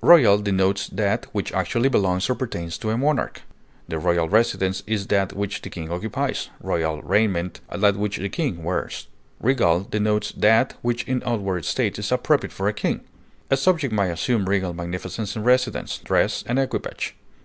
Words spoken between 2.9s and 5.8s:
a monarch; the royal residence is that which the